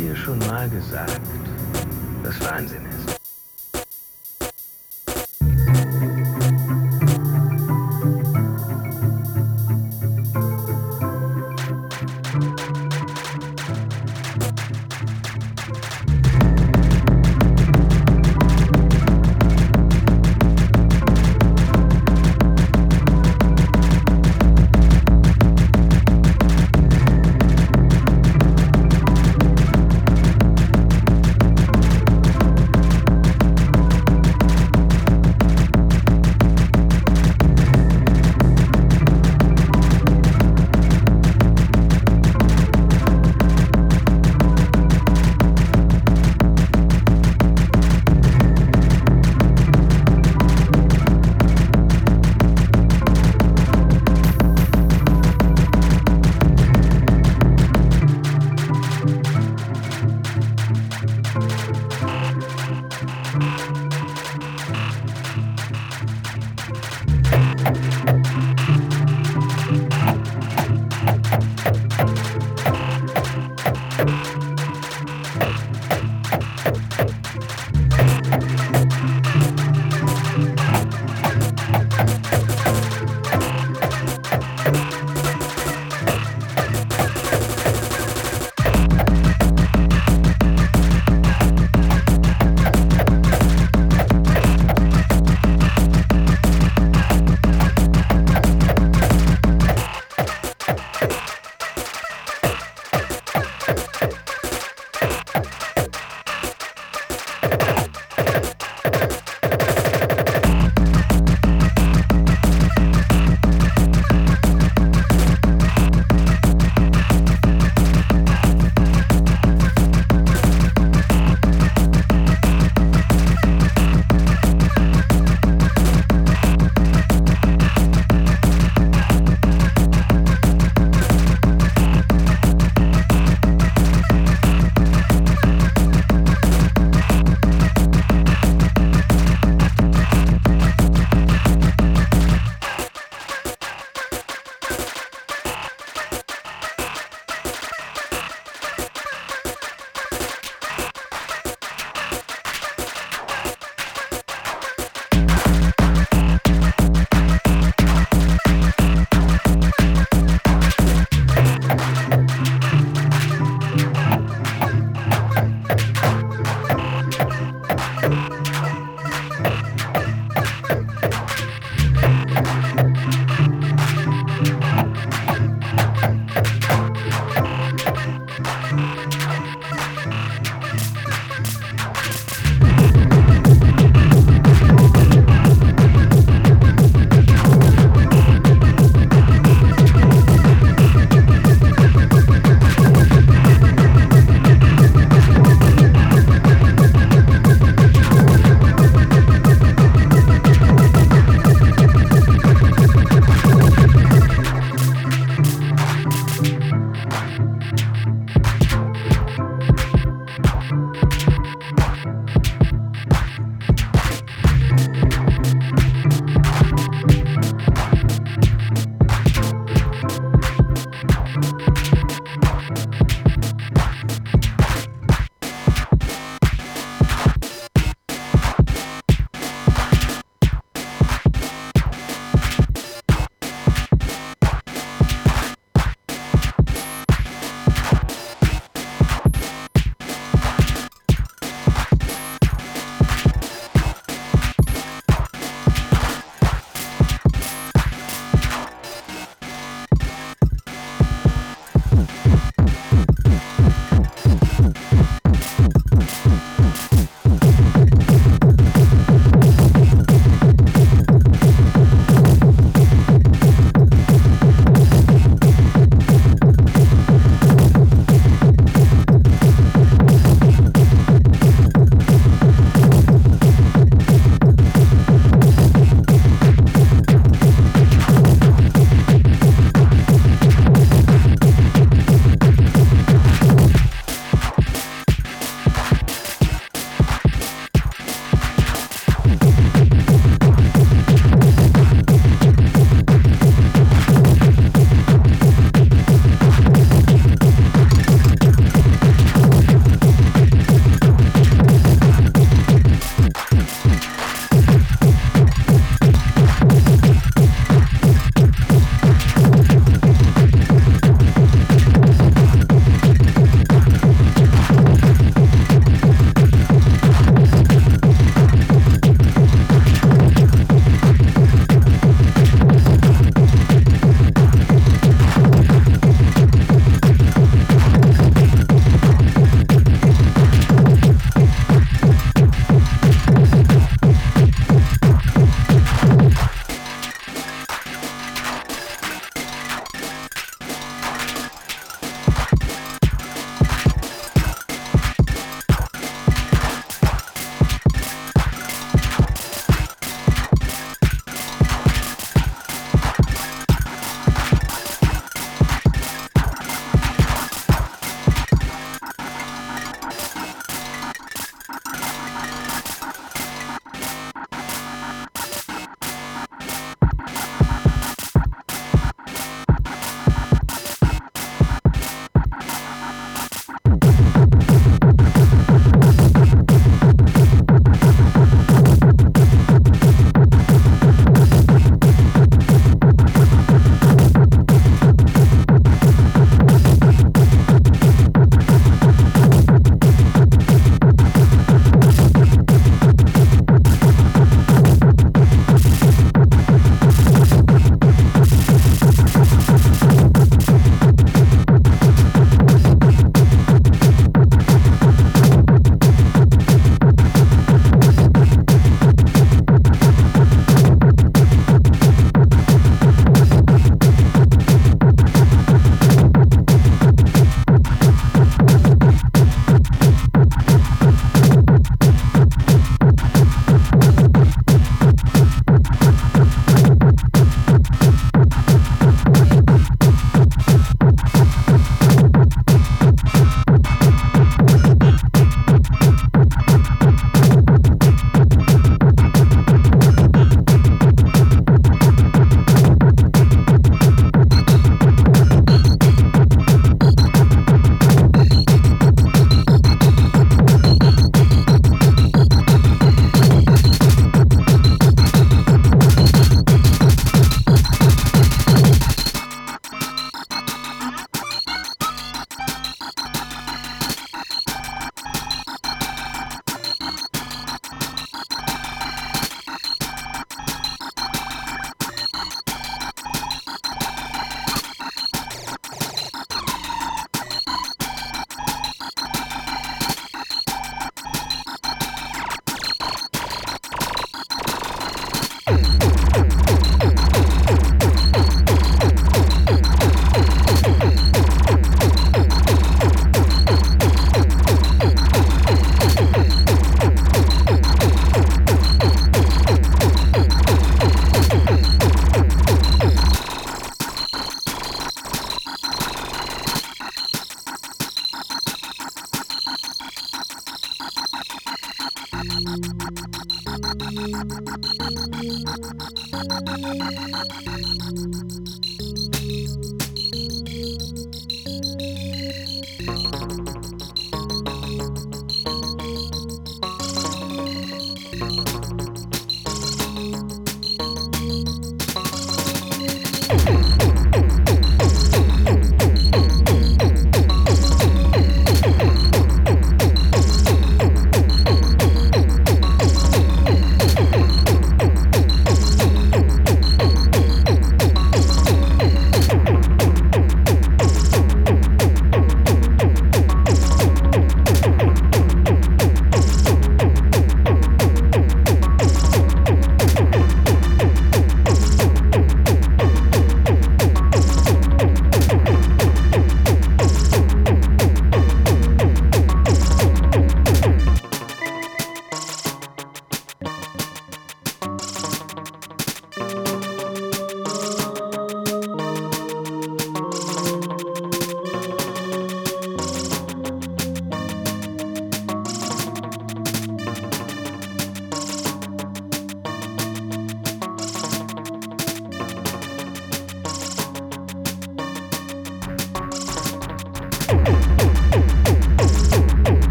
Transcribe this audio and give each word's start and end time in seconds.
dir 0.00 0.16
schon 0.16 0.38
mal 0.38 0.68
gesagt, 0.70 1.20
dass 2.22 2.40
Wahnsinn 2.40 2.86
ist? 2.86 3.19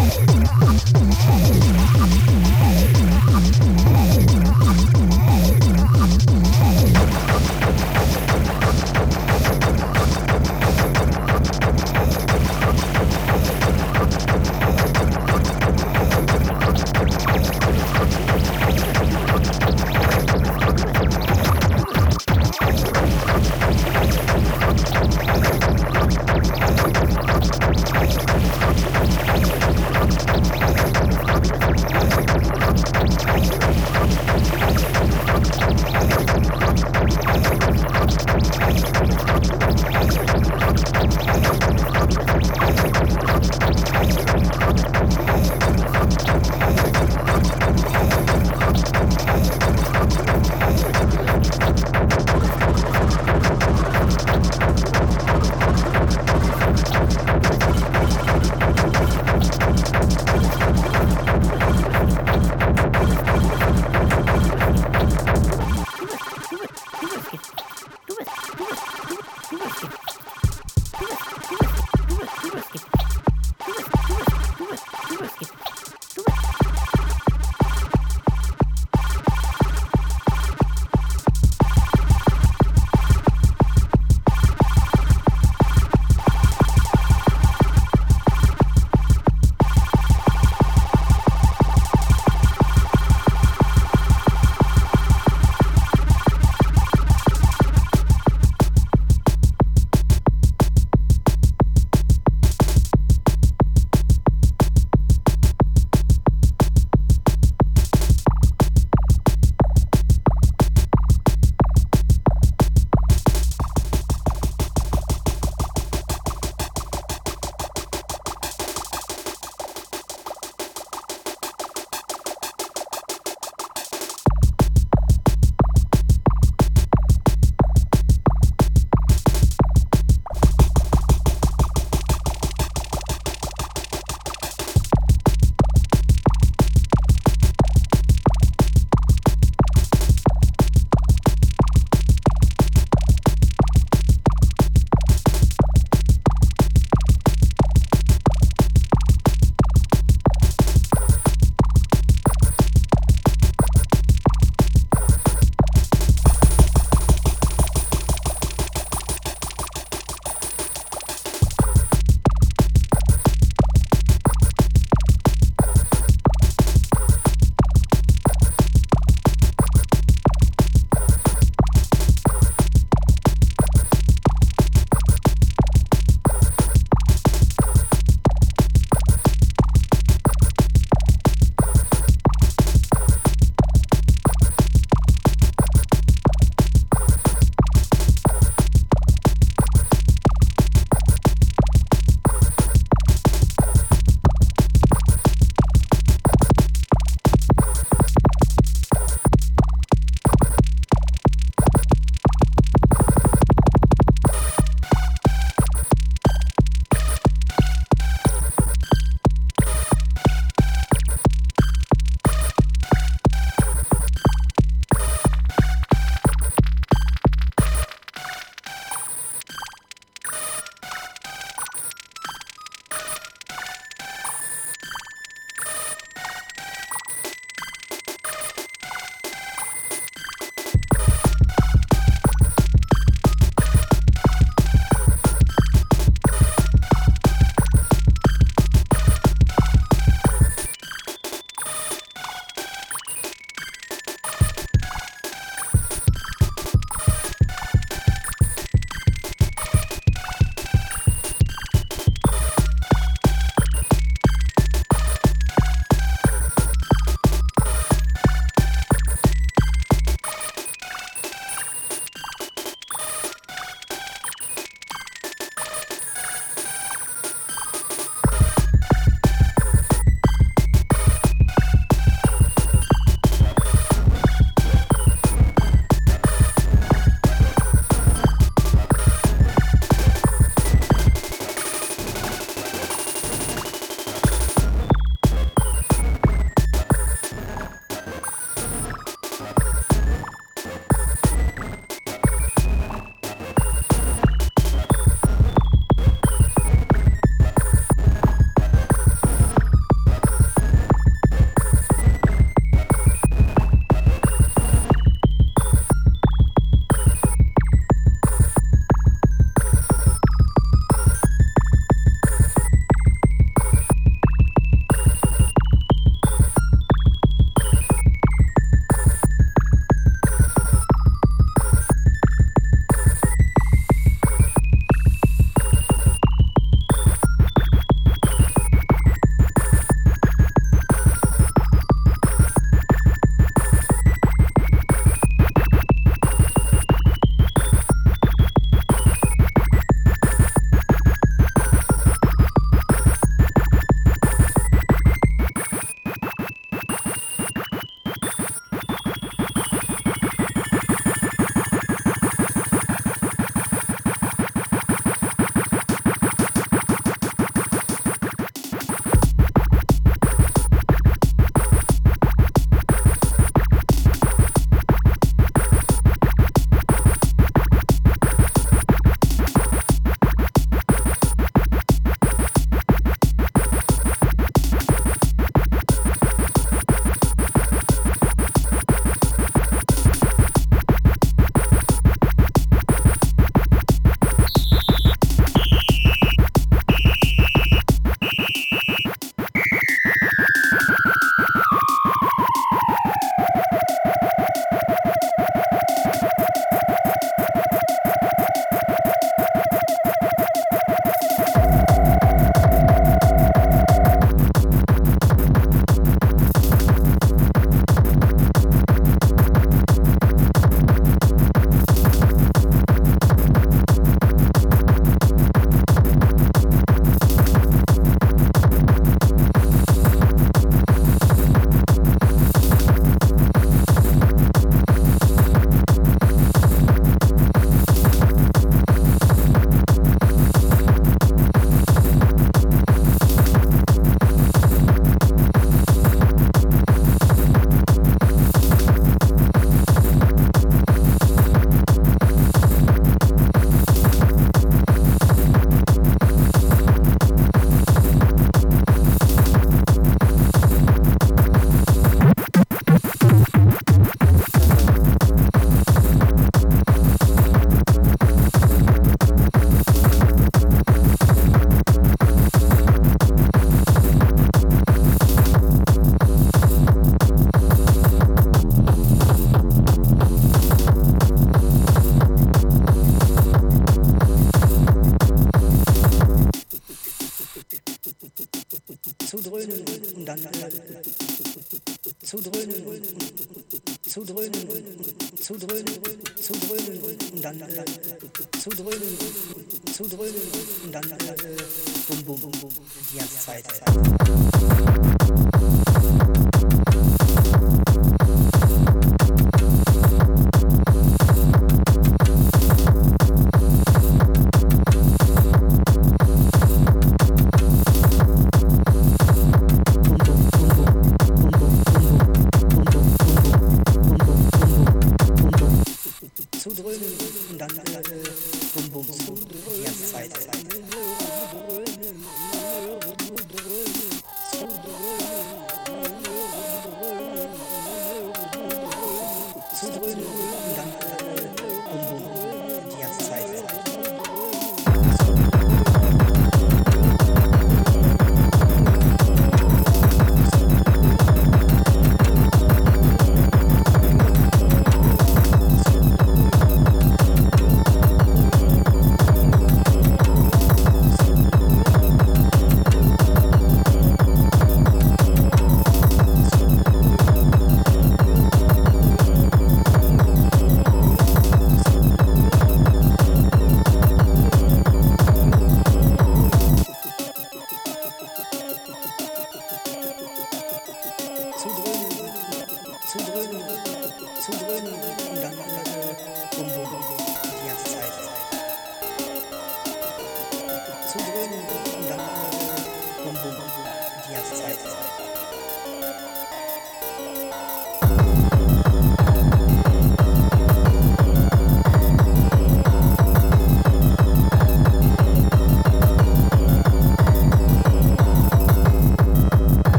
Thank 0.00 0.30
you. 4.14 4.19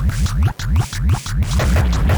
Thank 0.00 0.12
you. 2.12 2.17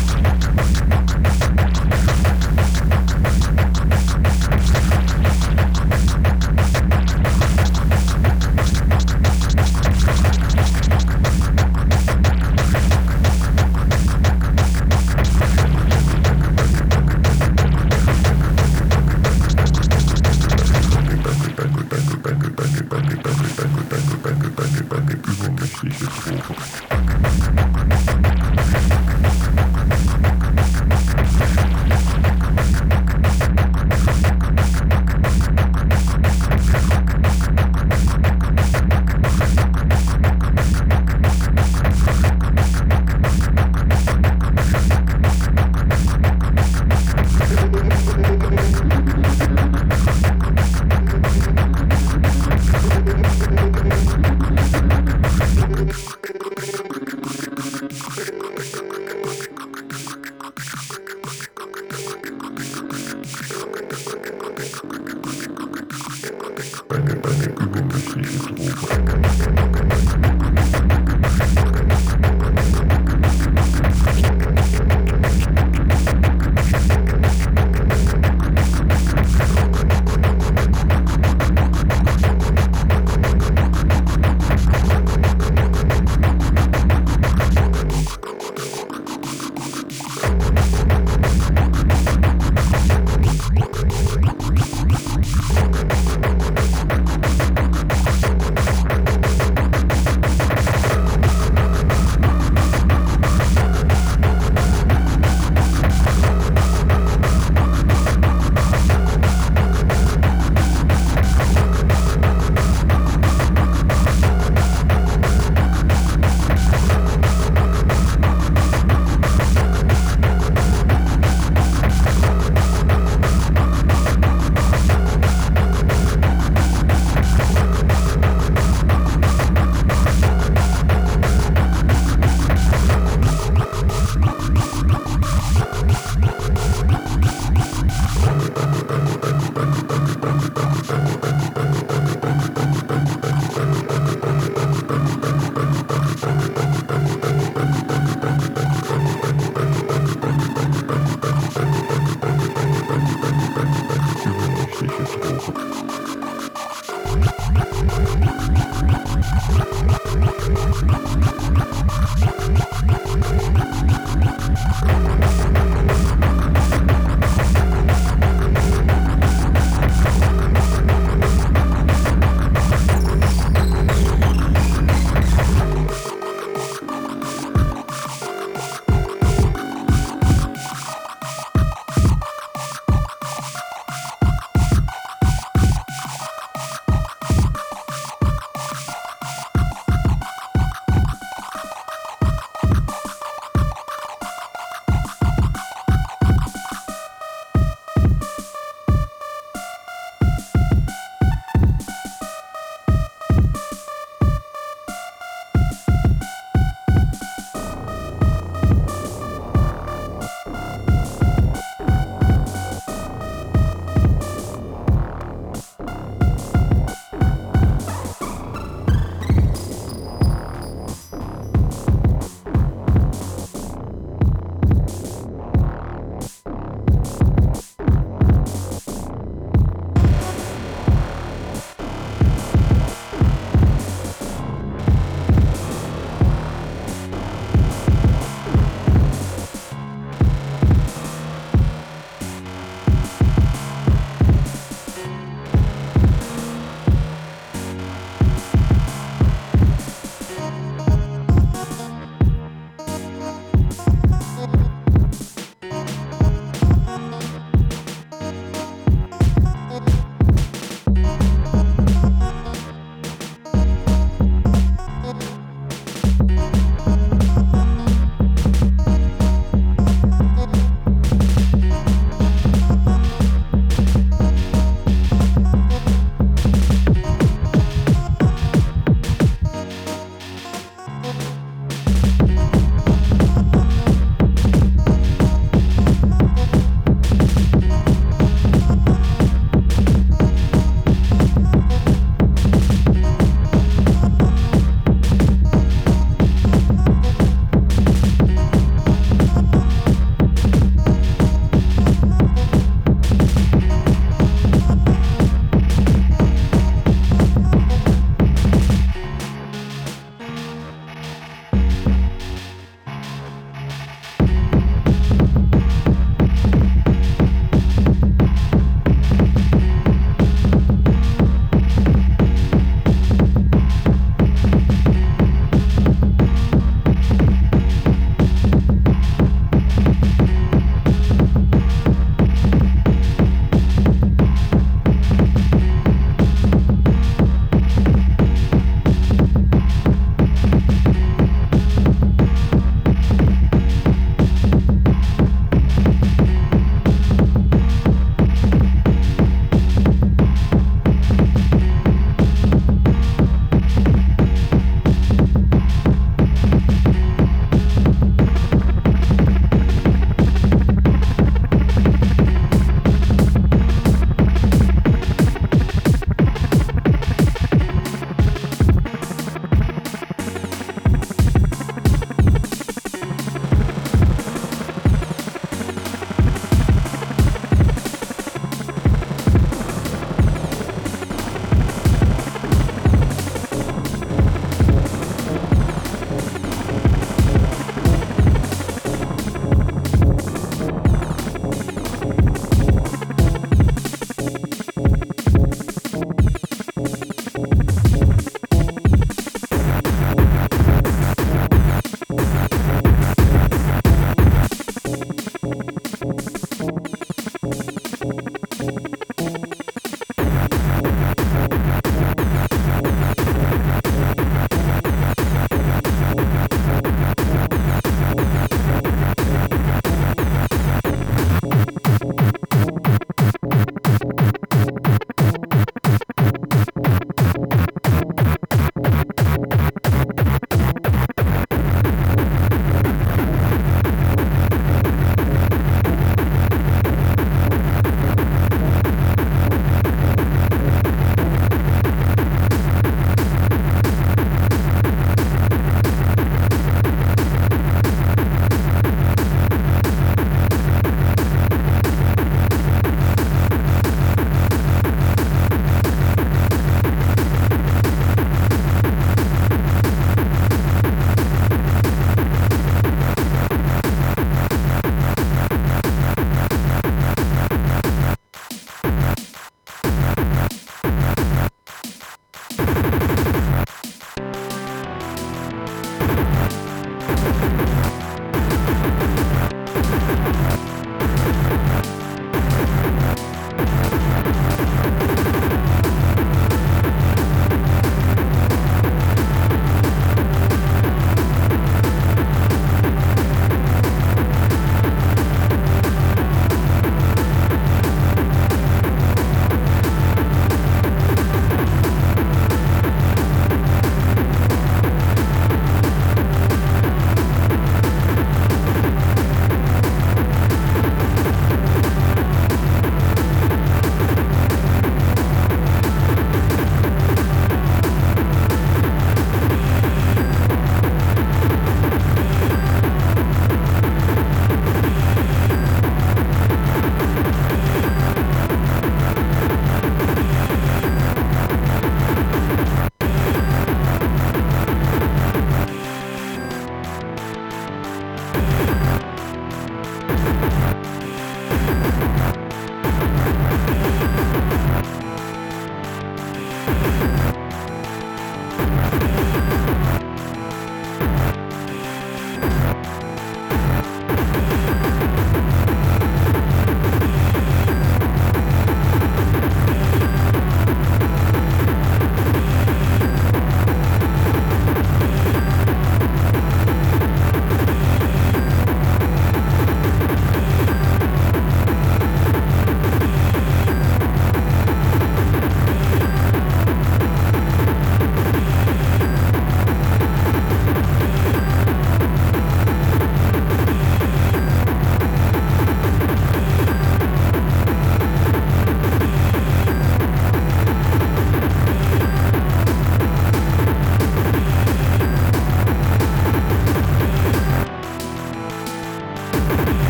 Yeah. 548.61 549.20